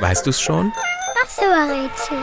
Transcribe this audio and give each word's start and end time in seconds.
Weißt 0.00 0.26
du's 0.26 0.40
schon? 0.40 0.72
Ach 1.22 1.28
so, 1.28 1.42
Rätsel. 1.42 2.18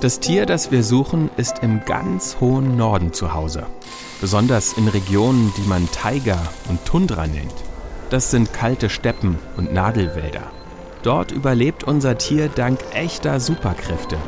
Das 0.00 0.20
Tier, 0.20 0.46
das 0.46 0.70
wir 0.70 0.84
suchen, 0.84 1.28
ist 1.36 1.58
im 1.62 1.84
ganz 1.84 2.36
hohen 2.40 2.76
Norden 2.76 3.12
zu 3.12 3.34
Hause. 3.34 3.66
Besonders 4.20 4.74
in 4.74 4.86
Regionen, 4.86 5.52
die 5.56 5.68
man 5.68 5.90
Taiga 5.90 6.38
und 6.68 6.84
Tundra 6.84 7.26
nennt. 7.26 7.54
Das 8.10 8.30
sind 8.30 8.52
kalte 8.52 8.90
Steppen 8.90 9.38
und 9.56 9.72
Nadelwälder. 9.72 10.52
Dort 11.02 11.32
überlebt 11.32 11.84
unser 11.84 12.16
Tier 12.16 12.48
dank 12.48 12.78
echter 12.92 13.40
Superkräfte. 13.40 14.18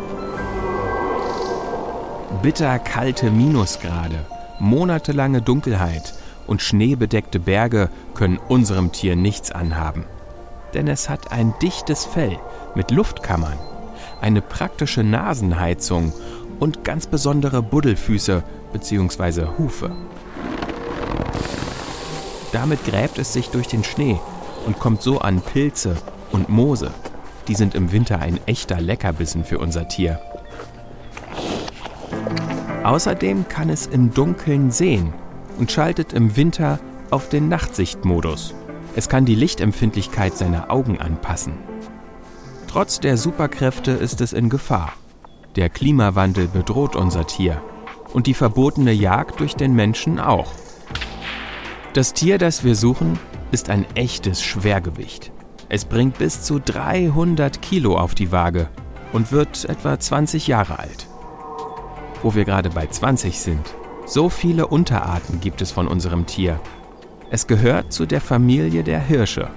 Bitterkalte 2.43 3.31
Minusgrade, 3.31 4.27
monatelange 4.61 5.43
Dunkelheit 5.43 6.15
und 6.47 6.63
schneebedeckte 6.63 7.41
Berge 7.41 7.91
können 8.15 8.39
unserem 8.39 8.93
Tier 8.93 9.17
nichts 9.17 9.51
anhaben. 9.51 10.05
Denn 10.75 10.89
es 10.89 11.09
hat 11.09 11.33
ein 11.33 11.55
dichtes 11.61 12.05
Fell 12.05 12.39
mit 12.75 12.91
Luftkammern 12.91 13.59
eine 14.21 14.43
praktische 14.43 15.03
Nasenheizung 15.03 16.13
und 16.59 16.85
ganz 16.85 17.07
besondere 17.07 17.63
Buddelfüße 17.63 18.43
bzw. 18.73 19.47
Hufe. 19.59 19.91
Damit 22.53 22.85
gräbt 22.85 23.19
es 23.19 23.33
sich 23.33 23.49
durch 23.51 23.69
den 23.69 23.85
Schnee 23.85 24.19
und 24.67 24.79
kommt 24.79 25.03
so 25.03 25.21
an 25.21 25.41
Pilze 25.41 25.97
und 26.33 26.49
Moose. 26.49 26.91
Die 27.49 27.55
sind 27.55 27.75
im 27.75 27.93
Winter 27.93 28.19
ein 28.19 28.39
echter 28.47 28.81
Leckerbissen 28.81 29.45
für 29.45 29.59
unser 29.59 29.89
Tier. 29.89 30.21
Außerdem 32.91 33.47
kann 33.47 33.71
es 33.71 33.87
im 33.87 34.13
Dunkeln 34.13 34.73
sehen 34.73 35.15
und 35.61 35.71
schaltet 35.71 36.13
im 36.13 36.35
Winter 36.35 36.81
auf 37.13 37.29
den 37.29 37.49
Nachtsichtmodus. 37.49 38.53
Es 38.97 39.09
kann 39.09 39.25
die 39.25 39.37
Lichtempfindlichkeit 39.37 40.37
seiner 40.37 40.73
Augen 40.73 40.99
anpassen. 40.99 41.53
Trotz 42.67 42.99
der 42.99 43.17
Superkräfte 43.17 43.93
ist 43.93 44.21
es 44.21 44.33
in 44.33 44.49
Gefahr. 44.49 44.93
Der 45.55 45.69
Klimawandel 45.69 46.49
bedroht 46.49 46.97
unser 46.97 47.29
Tier 47.29 47.63
und 48.13 48.27
die 48.27 48.35
verbotene 48.35 48.91
Jagd 48.91 49.39
durch 49.39 49.55
den 49.55 49.73
Menschen 49.73 50.19
auch. 50.19 50.51
Das 51.93 52.13
Tier, 52.13 52.39
das 52.39 52.65
wir 52.65 52.75
suchen, 52.75 53.21
ist 53.53 53.71
ein 53.71 53.87
echtes 53.95 54.43
Schwergewicht. 54.43 55.31
Es 55.69 55.85
bringt 55.85 56.19
bis 56.19 56.43
zu 56.43 56.59
300 56.59 57.63
Kilo 57.63 57.97
auf 57.97 58.17
die 58.17 58.33
Waage 58.33 58.69
und 59.13 59.31
wird 59.31 59.65
etwa 59.67 59.97
20 59.97 60.49
Jahre 60.49 60.81
alt. 60.81 61.10
Wo 62.23 62.35
wir 62.35 62.45
gerade 62.45 62.71
bei 62.71 62.87
20 62.87 63.39
sind, 63.39 63.75
so 64.07 64.29
viele 64.29 64.67
Unterarten 64.67 65.41
gibt 65.41 65.63
es 65.63 65.71
von 65.71 65.89
unserem 65.89 66.27
Tier. 66.27 66.61
Es 67.31 67.47
gehört 67.47 67.93
zu 67.93 68.07
der 68.07 68.21
Familie 68.21 68.83
der 68.83 69.01
Hirsche. 69.01 69.49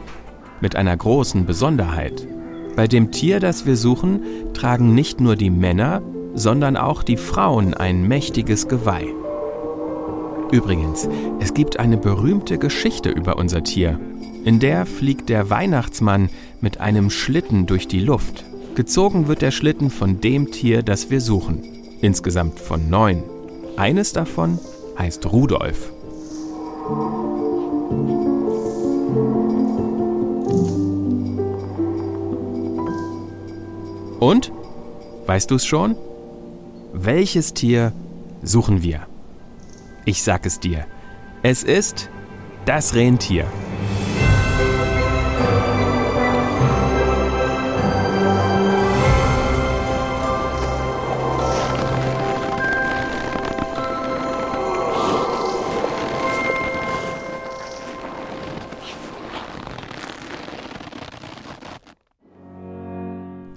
Mit 0.62 0.76
einer 0.76 0.96
großen 0.96 1.46
Besonderheit. 1.46 2.28
Bei 2.76 2.88
dem 2.88 3.12
Tier, 3.12 3.40
das 3.40 3.66
wir 3.66 3.76
suchen, 3.76 4.22
tragen 4.54 4.94
nicht 4.94 5.20
nur 5.20 5.36
die 5.36 5.50
Männer, 5.50 6.02
sondern 6.34 6.78
auch 6.78 7.04
die 7.04 7.18
Frauen 7.18 7.74
ein 7.74 8.08
mächtiges 8.08 8.68
Geweih. 8.68 9.08
Übrigens, 10.52 11.10
es 11.40 11.54
gibt 11.54 11.80
eine 11.80 11.98
berühmte 11.98 12.60
Geschichte 12.60 13.10
über 13.10 13.38
unser 13.38 13.64
Tier. 13.64 14.00
In 14.46 14.60
der 14.60 14.86
fliegt 14.86 15.30
der 15.30 15.50
Weihnachtsmann 15.50 16.30
mit 16.62 16.80
einem 16.80 17.10
Schlitten 17.10 17.66
durch 17.66 17.88
die 17.88 18.00
Luft. 18.00 18.46
Gezogen 18.76 19.28
wird 19.28 19.42
der 19.42 19.52
Schlitten 19.52 19.90
von 19.90 20.22
dem 20.22 20.52
Tier, 20.52 20.84
das 20.84 21.10
wir 21.10 21.22
suchen. 21.22 21.64
Insgesamt 22.04 22.60
von 22.60 22.90
neun. 22.90 23.24
Eines 23.78 24.12
davon 24.12 24.60
heißt 25.00 25.26
Rudolf. 25.32 25.90
Und? 34.20 34.52
Weißt 35.28 35.50
du 35.50 35.56
es 35.56 35.66
schon? 35.66 35.96
Welches 36.92 37.54
Tier 37.54 37.94
suchen 38.42 38.84
wir? 38.84 39.08
Ich 40.04 40.24
sag 40.24 40.46
es 40.46 40.60
dir. 40.60 40.86
Es 41.42 41.64
ist 41.64 42.10
das 42.66 42.96
Rentier. 42.96 43.46